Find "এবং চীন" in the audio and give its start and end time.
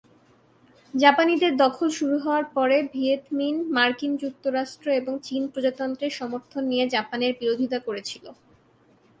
4.91-5.43